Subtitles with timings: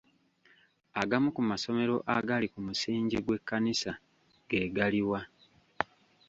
[1.01, 3.91] Agamu ku masomero agali ku musingi gw'ekkanisa
[4.49, 5.21] ge gali wa?